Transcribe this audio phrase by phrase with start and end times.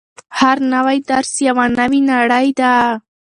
[0.39, 2.73] هر نوی درس یوه نوې نړۍ ده.